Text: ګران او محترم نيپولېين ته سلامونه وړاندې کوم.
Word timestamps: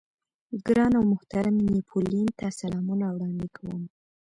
ګران 0.65 0.91
او 0.97 1.03
محترم 1.13 1.55
نيپولېين 1.71 2.29
ته 2.39 2.47
سلامونه 2.59 3.05
وړاندې 3.09 3.47
کوم. 3.55 3.81